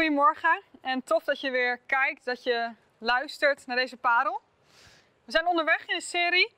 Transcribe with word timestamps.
Goedemorgen 0.00 0.62
en 0.80 1.02
tof 1.02 1.24
dat 1.24 1.40
je 1.40 1.50
weer 1.50 1.78
kijkt, 1.86 2.24
dat 2.24 2.42
je 2.42 2.70
luistert 2.98 3.66
naar 3.66 3.76
deze 3.76 3.96
parel. 3.96 4.40
We 5.24 5.32
zijn 5.32 5.46
onderweg 5.46 5.86
in 5.86 5.94
een 5.94 6.00
serie 6.00 6.52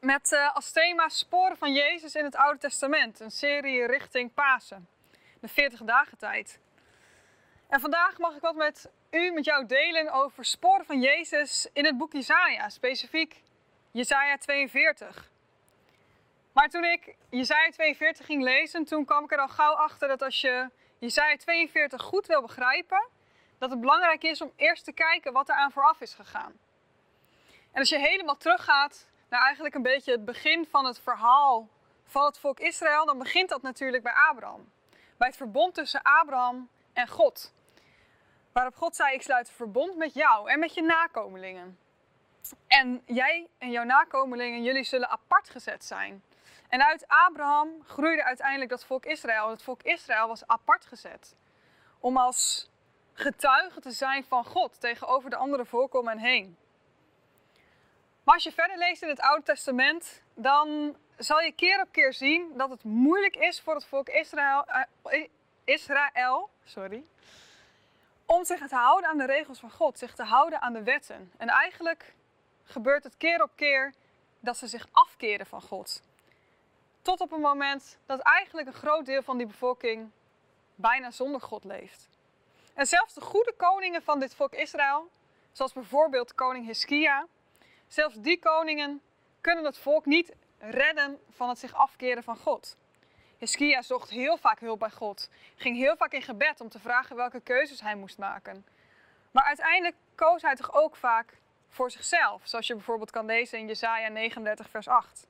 met 0.00 0.32
uh, 0.32 0.54
als 0.54 0.72
thema 0.72 1.08
Sporen 1.08 1.56
van 1.56 1.72
Jezus 1.72 2.14
in 2.14 2.24
het 2.24 2.36
Oude 2.36 2.58
Testament. 2.58 3.20
Een 3.20 3.30
serie 3.30 3.86
richting 3.86 4.34
Pasen, 4.34 4.88
de 5.40 5.48
40 5.48 5.82
dagen 5.82 6.18
tijd. 6.18 6.60
En 7.68 7.80
vandaag 7.80 8.18
mag 8.18 8.34
ik 8.34 8.42
wat 8.42 8.54
met 8.54 8.90
u, 9.10 9.30
met 9.30 9.44
jou 9.44 9.66
delen 9.66 10.12
over 10.12 10.44
sporen 10.44 10.86
van 10.86 11.00
Jezus 11.00 11.68
in 11.72 11.84
het 11.84 11.98
boek 11.98 12.12
Jesaja, 12.12 12.68
specifiek 12.68 13.42
Jesaja 13.90 14.38
42. 14.38 15.30
Maar 16.52 16.68
toen 16.68 16.84
ik 16.84 17.16
Jesaja 17.30 17.70
42 17.70 18.26
ging 18.26 18.42
lezen, 18.42 18.84
toen 18.84 19.04
kwam 19.04 19.24
ik 19.24 19.32
er 19.32 19.38
al 19.38 19.48
gauw 19.48 19.74
achter 19.74 20.08
dat 20.08 20.22
als 20.22 20.40
je 20.40 20.70
Jesaja 20.98 21.36
42 21.36 22.02
goed 22.02 22.26
wil 22.26 22.42
begrijpen, 22.42 23.08
dat 23.58 23.70
het 23.70 23.80
belangrijk 23.80 24.22
is 24.22 24.40
om 24.40 24.52
eerst 24.56 24.84
te 24.84 24.92
kijken 24.92 25.32
wat 25.32 25.48
er 25.48 25.54
aan 25.54 25.72
vooraf 25.72 26.00
is 26.00 26.14
gegaan. 26.14 26.52
En 27.72 27.80
als 27.80 27.88
je 27.88 27.98
helemaal 27.98 28.36
teruggaat 28.36 29.08
naar 29.28 29.42
eigenlijk 29.42 29.74
een 29.74 29.82
beetje 29.82 30.12
het 30.12 30.24
begin 30.24 30.66
van 30.70 30.84
het 30.84 31.00
verhaal 31.00 31.68
van 32.04 32.24
het 32.24 32.38
volk 32.38 32.60
Israël, 32.60 33.06
dan 33.06 33.18
begint 33.18 33.48
dat 33.48 33.62
natuurlijk 33.62 34.02
bij 34.02 34.12
Abraham. 34.30 34.72
Bij 35.16 35.28
het 35.28 35.36
verbond 35.36 35.74
tussen 35.74 36.02
Abraham 36.02 36.68
en 36.92 37.08
God. 37.08 37.52
Waarop 38.52 38.76
God 38.76 38.96
zei: 38.96 39.14
Ik 39.14 39.22
sluit 39.22 39.48
een 39.48 39.54
verbond 39.54 39.96
met 39.96 40.14
jou 40.14 40.50
en 40.50 40.58
met 40.58 40.74
je 40.74 40.82
nakomelingen. 40.82 41.78
En 42.66 43.02
jij 43.04 43.46
en 43.58 43.70
jouw 43.70 43.84
nakomelingen, 43.84 44.62
jullie 44.62 44.84
zullen 44.84 45.08
apart 45.08 45.50
gezet 45.50 45.84
zijn. 45.84 46.22
En 46.68 46.86
uit 46.86 47.04
Abraham 47.08 47.68
groeide 47.84 48.24
uiteindelijk 48.24 48.70
dat 48.70 48.84
volk 48.84 49.06
Israël. 49.06 49.50
Het 49.50 49.62
volk 49.62 49.82
Israël 49.82 50.28
was 50.28 50.46
apart 50.46 50.86
gezet. 50.86 51.36
Om 51.98 52.16
als 52.16 52.70
getuige 53.12 53.80
te 53.80 53.90
zijn 53.90 54.24
van 54.24 54.44
God 54.44 54.80
tegenover 54.80 55.30
de 55.30 55.36
andere 55.36 55.64
volken 55.64 56.00
om 56.00 56.08
hen 56.08 56.18
heen. 56.18 56.56
Maar 58.24 58.34
als 58.34 58.44
je 58.44 58.52
verder 58.52 58.78
leest 58.78 59.02
in 59.02 59.08
het 59.08 59.20
Oude 59.20 59.42
Testament, 59.42 60.22
dan 60.34 60.96
zal 61.16 61.40
je 61.40 61.52
keer 61.52 61.80
op 61.80 61.92
keer 61.92 62.12
zien 62.12 62.52
dat 62.56 62.70
het 62.70 62.84
moeilijk 62.84 63.36
is 63.36 63.60
voor 63.60 63.74
het 63.74 63.86
volk 63.86 64.08
Israël, 64.08 64.64
uh, 65.04 65.28
Israël 65.64 66.50
sorry, 66.64 67.04
om 68.26 68.44
zich 68.44 68.68
te 68.68 68.74
houden 68.74 69.10
aan 69.10 69.18
de 69.18 69.26
regels 69.26 69.58
van 69.58 69.70
God, 69.70 69.98
zich 69.98 70.14
te 70.14 70.24
houden 70.24 70.60
aan 70.60 70.72
de 70.72 70.82
wetten. 70.82 71.32
En 71.36 71.48
eigenlijk 71.48 72.14
gebeurt 72.64 73.04
het 73.04 73.16
keer 73.16 73.42
op 73.42 73.50
keer 73.54 73.94
dat 74.40 74.56
ze 74.56 74.66
zich 74.66 74.88
afkeren 74.92 75.46
van 75.46 75.62
God. 75.62 76.02
Tot 77.06 77.20
op 77.20 77.30
het 77.30 77.40
moment 77.40 77.98
dat 78.06 78.20
eigenlijk 78.20 78.66
een 78.66 78.74
groot 78.74 79.06
deel 79.06 79.22
van 79.22 79.36
die 79.36 79.46
bevolking 79.46 80.10
bijna 80.74 81.10
zonder 81.10 81.40
God 81.40 81.64
leeft. 81.64 82.08
En 82.74 82.86
zelfs 82.86 83.14
de 83.14 83.20
goede 83.20 83.54
koningen 83.56 84.02
van 84.02 84.20
dit 84.20 84.34
volk 84.34 84.52
Israël, 84.52 85.10
zoals 85.52 85.72
bijvoorbeeld 85.72 86.34
koning 86.34 86.66
Hiskia, 86.66 87.26
zelfs 87.86 88.14
die 88.16 88.38
koningen 88.38 89.00
kunnen 89.40 89.64
het 89.64 89.78
volk 89.78 90.06
niet 90.06 90.32
redden 90.58 91.20
van 91.30 91.48
het 91.48 91.58
zich 91.58 91.74
afkeren 91.74 92.22
van 92.22 92.36
God. 92.36 92.76
Hiskia 93.38 93.82
zocht 93.82 94.10
heel 94.10 94.36
vaak 94.36 94.60
hulp 94.60 94.78
bij 94.78 94.90
God, 94.90 95.30
ging 95.56 95.76
heel 95.76 95.96
vaak 95.96 96.12
in 96.12 96.22
gebed 96.22 96.60
om 96.60 96.68
te 96.68 96.78
vragen 96.78 97.16
welke 97.16 97.40
keuzes 97.40 97.80
hij 97.80 97.94
moest 97.94 98.18
maken. 98.18 98.66
Maar 99.30 99.44
uiteindelijk 99.44 99.96
koos 100.14 100.42
hij 100.42 100.54
toch 100.54 100.74
ook 100.74 100.96
vaak 100.96 101.38
voor 101.68 101.90
zichzelf, 101.90 102.40
zoals 102.44 102.66
je 102.66 102.74
bijvoorbeeld 102.74 103.10
kan 103.10 103.26
lezen 103.26 103.58
in 103.58 103.66
Jesaja 103.66 104.08
39 104.08 104.70
vers 104.70 104.88
8. 104.88 105.26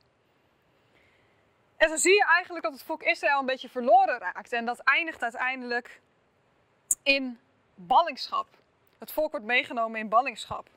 En 1.77 1.89
zo 1.89 1.95
zie 1.95 2.13
je 2.13 2.25
eigenlijk 2.25 2.63
dat 2.63 2.73
het 2.73 2.83
volk 2.83 3.03
Israël 3.03 3.39
een 3.39 3.45
beetje 3.45 3.69
verloren 3.69 4.19
raakt. 4.19 4.53
En 4.53 4.65
dat 4.65 4.79
eindigt 4.79 5.23
uiteindelijk 5.23 6.01
in 7.03 7.39
ballingschap. 7.75 8.47
Het 8.97 9.11
volk 9.11 9.31
wordt 9.31 9.45
meegenomen 9.45 9.99
in 9.99 10.09
ballingschap. 10.09 10.69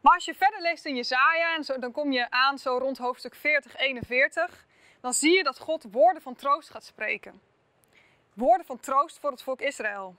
Maar 0.00 0.14
als 0.14 0.24
je 0.24 0.34
verder 0.34 0.60
leest 0.60 0.84
in 0.84 0.96
Jezaja, 0.96 1.54
en 1.56 1.64
zo, 1.64 1.78
dan 1.78 1.92
kom 1.92 2.12
je 2.12 2.30
aan 2.30 2.58
zo 2.58 2.78
rond 2.78 2.98
hoofdstuk 2.98 3.34
40, 3.34 3.76
41, 3.76 4.66
dan 5.00 5.12
zie 5.12 5.36
je 5.36 5.42
dat 5.42 5.58
God 5.58 5.84
woorden 5.90 6.22
van 6.22 6.34
troost 6.34 6.70
gaat 6.70 6.84
spreken. 6.84 7.40
Woorden 8.34 8.66
van 8.66 8.80
troost 8.80 9.18
voor 9.18 9.30
het 9.30 9.42
volk 9.42 9.60
Israël. 9.60 10.16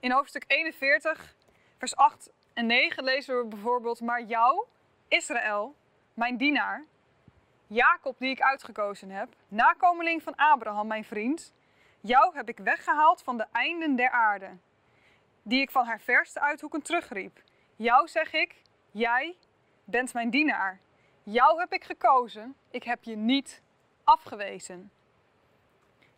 In 0.00 0.10
hoofdstuk 0.10 0.44
41, 0.46 1.34
vers 1.78 1.96
8 1.96 2.30
en 2.52 2.66
9 2.66 3.04
lezen 3.04 3.38
we 3.38 3.44
bijvoorbeeld, 3.44 4.00
maar 4.00 4.22
jou, 4.22 4.64
Israël, 5.08 5.74
mijn 6.14 6.36
dienaar, 6.36 6.84
Jacob 7.72 8.18
die 8.18 8.30
ik 8.30 8.40
uitgekozen 8.40 9.10
heb, 9.10 9.28
nakomeling 9.48 10.22
van 10.22 10.34
Abraham, 10.34 10.86
mijn 10.86 11.04
vriend, 11.04 11.52
jou 12.00 12.36
heb 12.36 12.48
ik 12.48 12.58
weggehaald 12.58 13.22
van 13.22 13.36
de 13.36 13.46
einden 13.52 13.96
der 13.96 14.10
aarde, 14.10 14.56
die 15.42 15.60
ik 15.60 15.70
van 15.70 15.86
haar 15.86 16.00
verste 16.00 16.40
uithoeken 16.40 16.82
terugriep. 16.82 17.42
Jou 17.76 18.08
zeg 18.08 18.32
ik, 18.32 18.62
jij 18.90 19.36
bent 19.84 20.12
mijn 20.12 20.30
dienaar. 20.30 20.80
Jou 21.22 21.60
heb 21.60 21.72
ik 21.72 21.84
gekozen, 21.84 22.56
ik 22.70 22.82
heb 22.82 23.04
je 23.04 23.16
niet 23.16 23.62
afgewezen. 24.04 24.90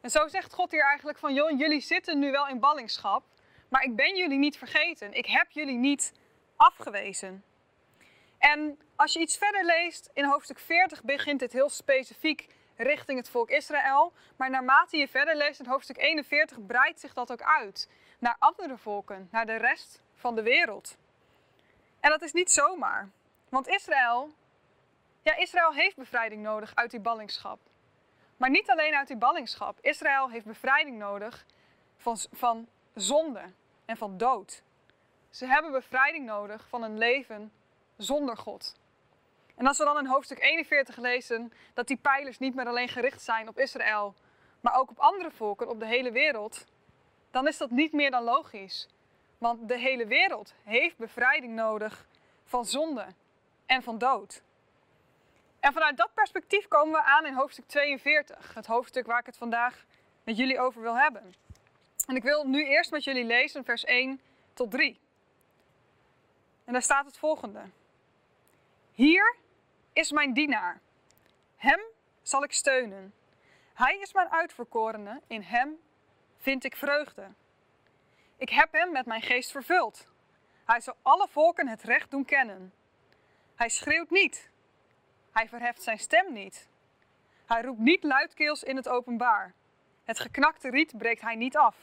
En 0.01 0.11
zo 0.11 0.29
zegt 0.29 0.53
God 0.53 0.71
hier 0.71 0.85
eigenlijk 0.85 1.19
van, 1.19 1.35
joh, 1.35 1.59
jullie 1.59 1.81
zitten 1.81 2.19
nu 2.19 2.31
wel 2.31 2.49
in 2.49 2.61
ballingschap, 2.61 3.25
maar 3.69 3.83
ik 3.83 3.97
ben 3.97 4.17
jullie 4.17 4.39
niet 4.39 4.59
vergeten. 4.59 5.13
Ik 5.13 5.27
heb 5.27 5.51
jullie 5.51 5.77
niet 5.77 6.13
afgewezen. 6.57 7.45
En 8.53 8.79
als 8.97 9.13
je 9.13 9.19
iets 9.19 9.37
verder 9.37 9.65
leest, 9.65 10.11
in 10.13 10.25
hoofdstuk 10.25 10.59
40 10.59 11.03
begint 11.03 11.41
dit 11.41 11.53
heel 11.53 11.69
specifiek 11.69 12.49
richting 12.77 13.19
het 13.19 13.29
volk 13.29 13.51
Israël. 13.51 14.13
Maar 14.37 14.51
naarmate 14.51 14.97
je 14.97 15.09
verder 15.09 15.37
leest 15.37 15.61
in 15.61 15.67
hoofdstuk 15.67 15.99
41 15.99 16.67
breidt 16.67 17.01
zich 17.01 17.13
dat 17.13 17.33
ook 17.33 17.43
uit 17.43 17.89
naar 18.19 18.37
andere 18.39 18.77
volken, 18.77 19.29
naar 19.31 19.47
de 19.47 19.57
rest 19.57 20.03
van 20.15 20.35
de 20.35 20.43
wereld. 20.43 20.97
En 22.01 22.11
dat 22.11 22.23
is 22.23 22.33
niet 22.33 22.51
zomaar. 22.51 23.11
Want 23.49 23.69
Israël, 23.69 24.35
ja, 25.23 25.37
Israël 25.37 25.73
heeft 25.73 25.97
bevrijding 25.97 26.43
nodig 26.43 26.75
uit 26.75 26.91
die 26.91 27.01
ballingschap. 27.01 27.59
Maar 28.37 28.51
niet 28.51 28.71
alleen 28.71 28.95
uit 28.95 29.09
die 29.09 29.17
ballingschap. 29.17 29.79
Israël 29.81 30.31
heeft 30.31 30.47
bevrijding 30.47 30.99
nodig 30.99 31.47
van, 31.97 32.19
van 32.33 32.69
zonde 32.95 33.43
en 33.85 33.97
van 33.97 34.17
dood. 34.17 34.63
Ze 35.31 35.47
hebben 35.47 35.73
bevrijding 35.73 36.27
nodig 36.27 36.69
van 36.69 36.83
een 36.83 36.99
leven 36.99 37.53
zonder 37.97 38.37
God. 38.37 38.77
En 39.57 39.67
als 39.67 39.79
we 39.79 39.85
dan 39.85 39.99
in 39.99 40.07
hoofdstuk 40.07 40.43
41 40.43 40.97
lezen 40.97 41.53
dat 41.75 41.87
die 41.87 41.97
pijlers 41.97 42.39
niet 42.39 42.55
meer 42.55 42.67
alleen 42.67 42.89
gericht 42.89 43.23
zijn 43.23 43.49
op 43.49 43.59
Israël, 43.59 44.15
maar 44.61 44.75
ook 44.75 44.91
op 44.91 44.99
andere 44.99 45.31
volken 45.31 45.69
op 45.69 45.81
de 45.81 45.87
hele 45.87 46.13
wereld, 46.13 46.65
dan 47.31 47.47
is 47.47 47.57
dat 47.57 47.71
niet 47.71 47.93
meer 47.93 48.11
dan 48.11 48.23
logisch. 48.23 48.89
Want 49.39 49.69
de 49.69 49.79
hele 49.79 50.07
wereld 50.07 50.55
heeft 50.63 50.97
bevrijding 50.97 51.55
nodig 51.55 52.07
van 52.45 52.65
zonde 52.65 53.07
en 53.67 53.83
van 53.83 53.99
dood. 53.99 54.43
En 55.61 55.73
vanuit 55.73 55.97
dat 55.97 56.15
perspectief 56.15 56.69
komen 56.69 56.93
we 56.93 57.03
aan 57.03 57.27
in 57.27 57.35
hoofdstuk 57.35 57.67
42, 57.67 58.55
het 58.55 58.67
hoofdstuk 58.67 59.07
waar 59.07 59.19
ik 59.19 59.27
het 59.27 59.37
vandaag 59.37 59.85
met 60.25 60.37
jullie 60.37 60.61
over 60.61 60.83
wil 60.83 60.97
hebben. 60.97 61.35
En 62.07 62.17
ik 62.17 62.23
wil 62.23 62.47
nu 62.47 62.65
eerst 62.65 62.91
met 62.91 63.05
jullie 63.05 63.25
lezen 63.25 63.65
vers 63.65 63.85
1 63.85 64.21
tot 64.55 64.71
3. 64.71 65.01
En 66.65 66.73
daar 66.73 66.83
staat 66.83 67.07
het 67.07 67.17
volgende. 67.17 67.61
Hier 68.95 69.37
is 69.93 70.13
mijn 70.13 70.33
dienaar. 70.33 70.81
Hem 71.57 71.81
zal 72.23 72.45
ik 72.45 72.53
steunen. 72.53 73.15
Hij 73.73 73.99
is 73.99 74.13
mijn 74.13 74.31
uitverkorene. 74.31 75.21
In 75.27 75.43
hem 75.43 75.77
vind 76.37 76.65
ik 76.65 76.77
vreugde. 76.77 77.29
Ik 78.37 78.49
heb 78.49 78.73
hem 78.73 78.93
met 78.93 79.07
mijn 79.07 79.23
geest 79.23 79.51
vervuld. 79.51 80.07
Hij 80.65 80.81
zal 80.81 80.97
alle 81.03 81.29
volken 81.29 81.69
het 81.69 81.83
recht 81.83 82.11
doen 82.11 82.25
kennen. 82.25 82.73
Hij 83.55 83.69
schreeuwt 83.69 84.11
niet. 84.11 84.51
Hij 85.33 85.49
verheft 85.49 85.83
zijn 85.83 85.99
stem 85.99 86.33
niet. 86.33 86.69
Hij 87.47 87.63
roept 87.63 87.81
niet 87.81 88.05
luidkeels 88.05 88.63
in 88.63 88.77
het 88.77 88.89
openbaar. 88.89 89.55
Het 90.05 90.19
geknakte 90.19 90.71
riet 90.71 90.99
breekt 90.99 91.21
hij 91.21 91.35
niet 91.35 91.57
af. 91.57 91.77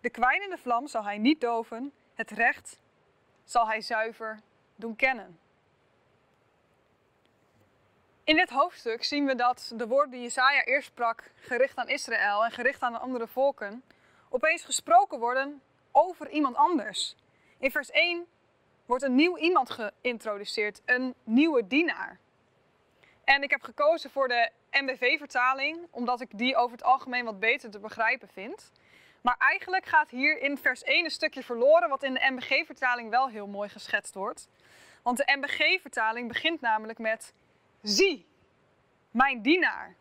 De 0.00 0.10
kwijnende 0.10 0.58
vlam 0.58 0.86
zal 0.86 1.04
hij 1.04 1.18
niet 1.18 1.40
doven. 1.40 1.92
Het 2.14 2.30
recht 2.30 2.80
zal 3.44 3.66
hij 3.66 3.80
zuiver 3.80 4.40
doen 4.76 4.96
kennen. 4.96 5.38
In 8.24 8.36
dit 8.36 8.50
hoofdstuk 8.50 9.04
zien 9.04 9.26
we 9.26 9.34
dat 9.34 9.72
de 9.74 9.86
woorden 9.86 10.10
die 10.10 10.22
Jesaja 10.22 10.64
eerst 10.64 10.86
sprak, 10.86 11.32
gericht 11.34 11.76
aan 11.76 11.88
Israël 11.88 12.44
en 12.44 12.50
gericht 12.50 12.82
aan 12.82 12.92
de 12.92 12.98
andere 12.98 13.26
volken, 13.26 13.84
opeens 14.28 14.64
gesproken 14.64 15.18
worden 15.18 15.62
over 15.92 16.30
iemand 16.30 16.56
anders. 16.56 17.16
In 17.58 17.70
vers 17.70 17.90
1 17.90 18.26
wordt 18.86 19.02
een 19.02 19.14
nieuw 19.14 19.36
iemand 19.36 19.70
geïntroduceerd, 19.70 20.82
een 20.84 21.14
nieuwe 21.24 21.66
dienaar. 21.66 22.18
En 23.24 23.42
ik 23.42 23.50
heb 23.50 23.62
gekozen 23.62 24.10
voor 24.10 24.28
de 24.28 24.50
MBV-vertaling, 24.70 25.78
omdat 25.90 26.20
ik 26.20 26.38
die 26.38 26.56
over 26.56 26.76
het 26.76 26.86
algemeen 26.86 27.24
wat 27.24 27.40
beter 27.40 27.70
te 27.70 27.78
begrijpen 27.78 28.28
vind. 28.28 28.70
Maar 29.20 29.36
eigenlijk 29.38 29.86
gaat 29.86 30.10
hier 30.10 30.38
in 30.38 30.58
vers 30.58 30.82
1 30.82 31.04
een 31.04 31.10
stukje 31.10 31.42
verloren, 31.42 31.88
wat 31.88 32.02
in 32.02 32.14
de 32.14 32.30
MBG-vertaling 32.30 33.10
wel 33.10 33.28
heel 33.28 33.46
mooi 33.46 33.68
geschetst 33.68 34.14
wordt. 34.14 34.48
Want 35.02 35.16
de 35.16 35.36
MBG-vertaling 35.36 36.28
begint 36.28 36.60
namelijk 36.60 36.98
met 36.98 37.32
zie, 37.84 38.26
mijn 39.10 39.42
dienaar. 39.42 39.94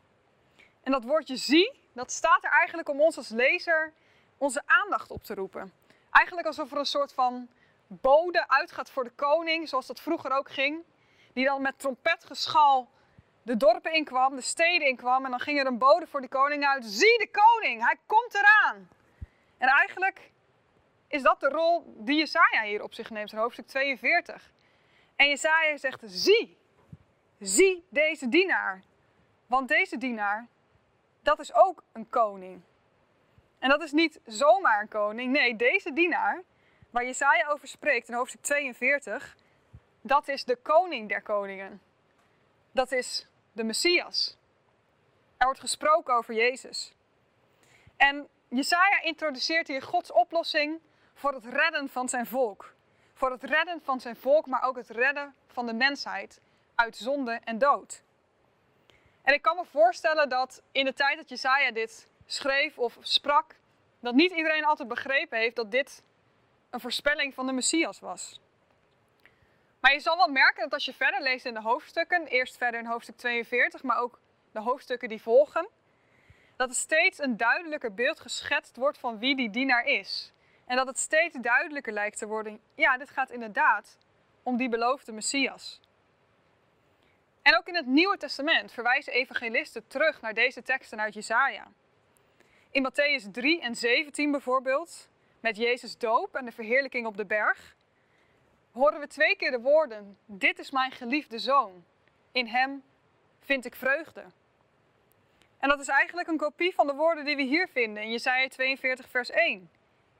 En 0.83 0.91
dat 0.91 1.03
woordje 1.03 1.35
zie, 1.35 1.80
dat 1.94 2.12
staat 2.12 2.44
er 2.44 2.51
eigenlijk 2.51 2.89
om 2.89 3.01
ons 3.01 3.18
als 3.18 3.30
lezer 3.30 3.94
onze 4.38 4.62
aandacht 4.65 5.12
op 5.12 5.24
te 5.24 5.33
roepen. 5.33 5.74
Eigenlijk 6.12 6.47
alsof 6.47 6.71
er 6.71 6.77
een 6.77 6.85
soort 6.85 7.13
van 7.13 7.47
bode 7.88 8.47
uitgaat 8.47 8.89
voor 8.89 9.03
de 9.03 9.12
koning, 9.15 9.69
zoals 9.69 9.88
dat 9.88 10.01
vroeger 10.01 10.31
ook 10.31 10.51
ging. 10.51 10.83
Die 11.33 11.45
dan 11.45 11.62
met 11.62 11.80
trompetgeschal 11.80 12.89
de 13.41 13.57
dorpen 13.57 13.94
inkwam, 13.94 14.35
de 14.35 14.41
steden 14.41 14.88
inkwam. 14.88 15.25
En 15.25 15.31
dan 15.31 15.39
ging 15.39 15.59
er 15.59 15.65
een 15.65 15.77
bode 15.77 16.07
voor 16.07 16.21
de 16.21 16.27
koning 16.27 16.65
uit. 16.65 16.85
Zie 16.85 17.18
de 17.18 17.30
koning, 17.31 17.83
hij 17.83 17.97
komt 18.06 18.33
eraan. 18.33 18.89
En 19.57 19.68
eigenlijk 19.68 20.31
is 21.07 21.21
dat 21.21 21.39
de 21.39 21.50
rol 21.50 21.95
die 21.97 22.18
Jesaja 22.18 22.63
hier 22.63 22.83
op 22.83 22.94
zich 22.94 23.09
neemt 23.09 23.31
in 23.31 23.38
hoofdstuk 23.38 23.68
42. 23.68 24.51
En 25.15 25.27
Jesaja 25.27 25.77
zegt, 25.77 26.01
zie, 26.06 26.57
zie 27.48 27.86
deze 27.90 28.30
dienaar. 28.30 28.84
Want 29.48 29.68
deze 29.68 29.98
dienaar, 29.98 30.48
dat 31.22 31.40
is 31.40 31.54
ook 31.54 31.84
een 31.92 32.10
koning. 32.10 32.62
En 33.60 33.69
dat 33.69 33.81
is 33.81 33.92
niet 33.92 34.19
zomaar 34.25 34.81
een 34.81 34.88
koning. 34.88 35.31
Nee, 35.31 35.56
deze 35.56 35.94
dienaar, 35.94 36.44
waar 36.90 37.06
Jesaja 37.06 37.48
over 37.48 37.68
spreekt 37.68 38.07
in 38.07 38.13
hoofdstuk 38.13 38.42
42, 38.42 39.36
dat 40.01 40.28
is 40.28 40.44
de 40.44 40.56
koning 40.56 41.10
der 41.10 41.22
koningen. 41.22 41.81
Dat 42.72 42.92
is 42.92 43.28
de 43.51 43.63
Messias. 43.63 44.38
Er 45.38 45.45
wordt 45.45 45.60
gesproken 45.60 46.13
over 46.13 46.34
Jezus. 46.34 46.94
En 47.98 48.28
Jesaja 48.48 49.01
introduceert 49.01 49.68
hier 49.68 49.81
Gods 49.81 50.12
oplossing 50.12 50.80
voor 51.13 51.34
het 51.34 51.45
redden 51.45 51.90
van 51.90 52.10
zijn 52.10 52.25
volk. 52.25 52.74
Voor 53.13 53.31
het 53.31 53.44
redden 53.44 53.81
van 53.84 54.00
zijn 54.00 54.16
volk, 54.16 54.45
maar 54.45 54.63
ook 54.63 54.75
het 54.75 54.90
redden 54.90 55.36
van 55.48 55.66
de 55.66 55.74
mensheid 55.74 56.42
uit 56.75 56.98
zonde 56.98 57.40
en 57.44 57.58
dood. 57.58 58.04
En 59.22 59.34
ik 59.34 59.42
kan 59.42 59.56
me 59.56 59.66
voorstellen 59.66 60.30
dat 60.30 60.62
in 60.72 60.86
de 60.86 60.94
tijd 60.94 61.18
dat 61.18 61.30
Jesaja 61.30 61.72
dit 61.72 62.08
schreef 62.25 62.78
of 62.78 62.98
sprak, 63.02 63.56
dat 64.00 64.14
niet 64.14 64.31
iedereen 64.31 64.66
altijd 64.66 64.88
begrepen 64.88 65.38
heeft 65.38 65.56
dat 65.56 65.72
dit 65.72 66.04
een 66.70 66.80
voorspelling 66.80 67.34
van 67.34 67.46
de 67.46 67.54
Messias 67.54 68.00
was. 68.00 68.42
Maar 69.80 69.94
je 69.94 70.00
zal 70.00 70.18
wel 70.18 70.28
merken 70.28 70.64
dat 70.64 70.74
als 70.74 70.86
je 70.86 70.94
verder 70.94 71.22
leest 71.22 71.46
in 71.46 71.54
de 71.54 71.62
hoofdstukken, 71.62 72.25
eerst 72.25 72.58
verder 72.58 72.80
in 72.80 72.86
hoofdstuk 72.86 73.18
42, 73.18 73.84
maar 73.84 73.98
ook 73.98 74.19
de 74.52 74.60
hoofdstukken 74.60 75.10
die 75.10 75.22
volgen, 75.22 75.68
dat 76.56 76.69
er 76.69 76.76
steeds 76.76 77.19
een 77.19 77.38
duidelijker 77.38 77.94
beeld 77.94 78.19
geschetst 78.19 78.76
wordt 78.76 78.98
van 78.98 79.19
wie 79.19 79.36
die 79.36 79.50
dienaar 79.50 79.86
is. 79.86 80.34
En 80.66 80.76
dat 80.76 80.88
het 80.88 80.98
steeds 80.98 81.38
duidelijker 81.42 81.94
lijkt 81.94 82.18
te 82.18 82.28
worden, 82.28 82.60
ja, 82.76 82.98
dit 82.98 83.10
gaat 83.10 83.31
inderdaad 83.31 83.98
om 84.44 84.58
die 84.58 84.69
beloofde 84.69 85.12
Messias. 85.12 85.80
En 87.44 87.57
ook 87.57 87.68
in 87.68 87.75
het 87.75 87.86
Nieuwe 87.86 88.18
Testament 88.18 88.72
verwijzen 88.72 89.13
evangelisten 89.13 89.88
terug 89.88 90.22
naar 90.22 90.34
deze 90.34 90.62
teksten 90.62 91.00
uit 91.00 91.13
Jesaja. 91.13 91.68
In 92.72 92.92
Matthäus 92.92 93.31
3 93.31 93.62
en 93.62 93.75
17 93.75 94.31
bijvoorbeeld, 94.31 95.10
met 95.40 95.57
Jezus 95.57 95.98
doop 95.98 96.36
en 96.36 96.45
de 96.45 96.51
verheerlijking 96.51 97.06
op 97.06 97.18
de 97.18 97.25
berg, 97.25 97.75
horen 98.72 99.00
we 99.00 99.07
twee 99.07 99.36
keer 99.36 99.51
de 99.51 99.60
woorden: 99.60 100.18
Dit 100.25 100.60
is 100.60 100.72
mijn 100.72 100.92
geliefde 100.92 101.40
zoon. 101.40 101.86
In 102.31 102.48
hem 102.48 102.84
vind 103.40 103.66
ik 103.66 103.75
vreugde. 103.75 104.24
En 105.60 105.69
dat 105.69 105.80
is 105.80 105.88
eigenlijk 105.88 106.28
een 106.28 106.38
kopie 106.38 106.74
van 106.74 106.88
de 106.88 106.94
woorden 106.94 107.25
die 107.25 107.36
we 107.36 107.44
hier 107.44 107.68
vinden 107.68 108.04
in 108.04 108.12
Jesaja 108.12 108.48
42, 108.48 109.10
vers 109.10 109.30
1. 109.30 109.69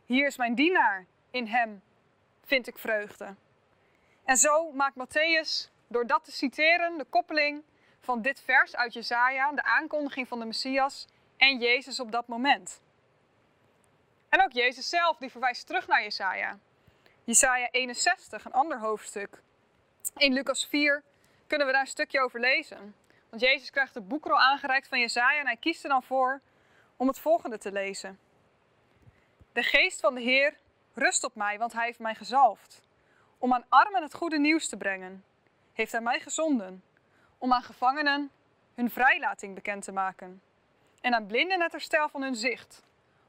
Hier 0.06 0.28
is 0.28 0.38
mijn 0.38 0.56
dienaar, 0.56 1.06
in 1.32 1.48
hem 1.48 1.82
vind 2.44 2.68
ik 2.68 2.78
vreugde. 2.78 3.36
En 4.26 4.38
zo 4.38 4.72
maakt 4.72 4.96
Matthäus, 4.96 5.73
door 5.88 6.08
dat 6.08 6.24
te 6.24 6.32
citeren, 6.32 6.98
de 6.98 7.06
koppeling 7.06 7.64
van 8.00 8.22
dit 8.22 8.42
vers 8.42 8.76
uit 8.76 8.94
Jesaja, 8.94 9.52
de 9.52 9.64
aankondiging 9.64 10.28
van 10.28 10.40
de 10.40 10.46
Messias 10.46 11.08
en 11.38 11.60
Jezus 11.60 12.00
op 12.00 12.12
dat 12.12 12.28
moment. 12.28 12.82
En 14.30 14.44
ook 14.44 14.52
Jezus 14.52 14.90
zelf, 14.90 15.18
die 15.18 15.32
verwijst 15.32 15.68
terug 15.68 15.88
naar 15.88 16.04
Jesaja. 16.04 16.60
Jesaja 17.24 17.68
61, 17.72 18.46
een 18.46 18.54
ander 18.54 18.80
hoofdstuk. 18.80 19.42
In 20.18 20.34
Lucas 20.34 20.68
4 20.68 21.04
kunnen 21.48 21.68
we 21.68 21.74
daar 21.74 21.82
een 21.82 21.88
stukje 21.88 22.22
over 22.22 22.40
lezen. 22.40 22.96
Want 23.30 23.42
Jezus 23.42 23.70
krijgt 23.70 23.94
de 23.94 24.02
boekrol 24.02 24.40
aangereikt 24.40 24.88
van 24.88 25.00
Jesaja 25.00 25.40
en 25.40 25.46
hij 25.46 25.58
kiest 25.58 25.84
er 25.84 25.90
dan 25.90 26.04
voor 26.04 26.42
om 26.98 27.08
het 27.08 27.20
volgende 27.20 27.58
te 27.58 27.72
lezen. 27.72 28.20
De 29.52 29.64
geest 29.64 30.00
van 30.00 30.16
de 30.16 30.22
Heer 30.22 30.58
rust 30.94 31.24
op 31.24 31.36
mij, 31.36 31.58
want 31.58 31.74
hij 31.74 31.86
heeft 31.86 32.00
mij 32.00 32.16
gezalfd. 32.16 32.82
Om 33.38 33.54
aan 33.54 33.66
armen 33.70 34.02
het 34.02 34.14
goede 34.14 34.40
nieuws 34.40 34.70
te 34.70 34.78
brengen, 34.78 35.24
heeft 35.74 35.92
hij 35.92 36.02
mij 36.02 36.20
gezonden. 36.20 36.84
Om 37.38 37.54
aan 37.54 37.64
gevangenen 37.64 38.32
hun 38.74 38.90
vrijlating 38.90 39.56
bekend 39.56 39.84
te 39.84 39.92
maken. 39.92 40.42
En 41.02 41.14
aan 41.14 41.28
blinden 41.28 41.62
het 41.62 41.72
herstel 41.72 42.10
van 42.10 42.22
hun 42.22 42.36
zicht. 42.36 42.84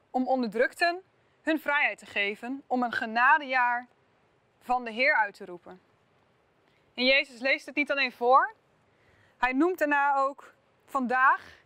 Om 0.09 0.27
onderdrukten 0.27 1.01
hun 1.41 1.59
vrijheid 1.59 1.97
te 1.97 2.05
geven. 2.05 2.63
Om 2.67 2.83
een 2.83 2.93
genadejaar 2.93 3.87
van 4.59 4.85
de 4.85 4.91
Heer 4.91 5.15
uit 5.15 5.33
te 5.33 5.45
roepen. 5.45 5.81
En 6.93 7.05
Jezus 7.05 7.39
leest 7.39 7.65
het 7.65 7.75
niet 7.75 7.91
alleen 7.91 8.11
voor, 8.11 8.53
hij 9.37 9.53
noemt 9.53 9.77
daarna 9.77 10.15
ook: 10.15 10.53
Vandaag 10.85 11.63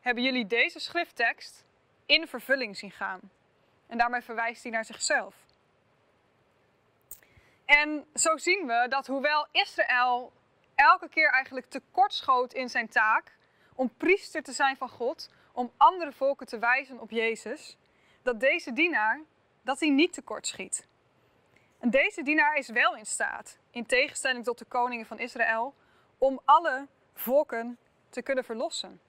hebben 0.00 0.24
jullie 0.24 0.46
deze 0.46 0.80
schrifttekst 0.80 1.64
in 2.06 2.26
vervulling 2.26 2.76
zien 2.76 2.90
gaan. 2.90 3.20
En 3.86 3.98
daarmee 3.98 4.20
verwijst 4.20 4.62
hij 4.62 4.72
naar 4.72 4.84
zichzelf. 4.84 5.39
En 7.70 8.06
zo 8.14 8.36
zien 8.36 8.66
we 8.66 8.86
dat 8.88 9.06
hoewel 9.06 9.46
Israël 9.52 10.32
elke 10.74 11.08
keer 11.08 11.30
eigenlijk 11.30 11.66
tekortschoot 11.66 12.52
in 12.52 12.68
zijn 12.68 12.88
taak 12.88 13.36
om 13.74 13.94
priester 13.96 14.42
te 14.42 14.52
zijn 14.52 14.76
van 14.76 14.88
God, 14.88 15.30
om 15.52 15.72
andere 15.76 16.12
volken 16.12 16.46
te 16.46 16.58
wijzen 16.58 17.00
op 17.00 17.10
Jezus, 17.10 17.76
dat 18.22 18.40
deze 18.40 18.72
dienaar 18.72 19.20
dat 19.62 19.80
hij 19.80 19.88
niet 19.88 20.12
tekortschiet. 20.12 20.86
En 21.78 21.90
deze 21.90 22.22
dienaar 22.22 22.56
is 22.56 22.68
wel 22.68 22.96
in 22.96 23.06
staat, 23.06 23.58
in 23.70 23.86
tegenstelling 23.86 24.44
tot 24.44 24.58
de 24.58 24.64
koningen 24.64 25.06
van 25.06 25.18
Israël, 25.18 25.74
om 26.18 26.40
alle 26.44 26.86
volken 27.14 27.78
te 28.08 28.22
kunnen 28.22 28.44
verlossen. 28.44 29.00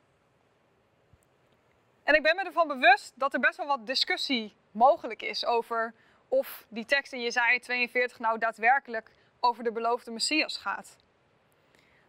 En 2.03 2.15
ik 2.15 2.23
ben 2.23 2.35
me 2.35 2.43
ervan 2.43 2.67
bewust 2.67 3.13
dat 3.15 3.33
er 3.33 3.39
best 3.39 3.57
wel 3.57 3.67
wat 3.67 3.87
discussie 3.87 4.55
mogelijk 4.71 5.21
is 5.21 5.45
over 5.45 5.93
of 6.31 6.65
die 6.69 6.85
tekst 6.85 7.13
in 7.13 7.21
Jezaja 7.21 7.59
42 7.59 8.19
nou 8.19 8.37
daadwerkelijk 8.37 9.11
over 9.39 9.63
de 9.63 9.71
beloofde 9.71 10.11
Messias 10.11 10.57
gaat. 10.57 10.95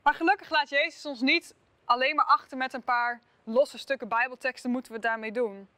Maar 0.02 0.14
gelukkig 0.14 0.50
laat 0.50 0.68
Jezus 0.68 1.06
ons 1.06 1.20
niet 1.20 1.54
alleen 1.84 2.14
maar 2.14 2.24
achter 2.24 2.56
met 2.56 2.72
een 2.72 2.82
paar 2.82 3.20
losse 3.44 3.78
stukken 3.78 4.08
Bijbelteksten 4.08 4.70
moeten 4.70 4.92
we 4.92 4.98
daarmee 4.98 5.32
doen. 5.32 5.68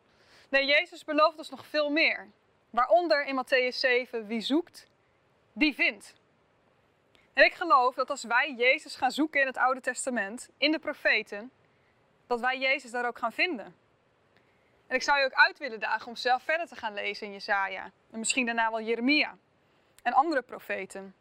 Nee, 0.48 0.66
Jezus 0.66 1.04
belooft 1.04 1.38
ons 1.38 1.50
nog 1.50 1.66
veel 1.66 1.90
meer. 1.90 2.28
Waaronder 2.70 3.26
in 3.26 3.44
Matthäus 3.44 3.76
7, 3.76 4.26
wie 4.26 4.40
zoekt, 4.40 4.86
die 5.52 5.74
vindt. 5.74 6.14
En 7.32 7.44
ik 7.44 7.54
geloof 7.54 7.94
dat 7.94 8.10
als 8.10 8.24
wij 8.24 8.54
Jezus 8.56 8.96
gaan 8.96 9.10
zoeken 9.10 9.40
in 9.40 9.46
het 9.46 9.56
Oude 9.56 9.80
Testament, 9.80 10.48
in 10.58 10.72
de 10.72 10.78
profeten, 10.78 11.50
dat 12.26 12.40
wij 12.40 12.58
Jezus 12.58 12.90
daar 12.90 13.06
ook 13.06 13.18
gaan 13.18 13.32
vinden. 13.32 13.74
En 14.86 14.94
ik 14.94 15.02
zou 15.02 15.18
je 15.18 15.24
ook 15.24 15.32
uit 15.32 15.58
willen 15.58 15.80
dagen 15.80 16.06
om 16.06 16.16
zelf 16.16 16.42
verder 16.42 16.66
te 16.66 16.76
gaan 16.76 16.94
lezen 16.94 17.26
in 17.26 17.32
Jesaja. 17.32 17.90
En 18.10 18.18
misschien 18.18 18.46
daarna 18.46 18.70
wel 18.70 18.80
Jeremia 18.80 19.36
en 20.02 20.12
andere 20.12 20.42
profeten. 20.42 21.14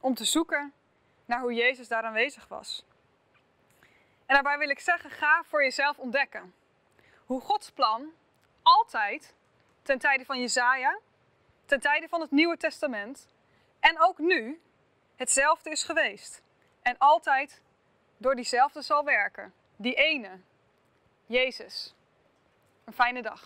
Om 0.00 0.14
te 0.14 0.24
zoeken 0.24 0.72
naar 1.24 1.40
hoe 1.40 1.54
Jezus 1.54 1.88
daar 1.88 2.02
aanwezig 2.02 2.48
was. 2.48 2.84
En 4.26 4.34
daarbij 4.34 4.58
wil 4.58 4.68
ik 4.68 4.80
zeggen, 4.80 5.10
ga 5.10 5.42
voor 5.44 5.62
jezelf 5.62 5.98
ontdekken. 5.98 6.54
Hoe 7.24 7.40
Gods 7.40 7.70
plan 7.70 8.12
altijd, 8.62 9.34
ten 9.82 9.98
tijde 9.98 10.24
van 10.24 10.40
Jesaja, 10.40 10.98
ten 11.66 11.80
tijde 11.80 12.08
van 12.08 12.20
het 12.20 12.30
Nieuwe 12.30 12.56
Testament 12.56 13.28
en 13.80 14.00
ook 14.00 14.18
nu, 14.18 14.60
hetzelfde 15.16 15.70
is 15.70 15.82
geweest. 15.82 16.42
En 16.82 16.98
altijd 16.98 17.62
door 18.16 18.34
diezelfde 18.34 18.82
zal 18.82 19.04
werken. 19.04 19.54
Die 19.76 19.94
ene, 19.94 20.40
Jezus. 21.26 21.94
Een 22.90 22.96
fijne 22.96 23.22
dag. 23.22 23.42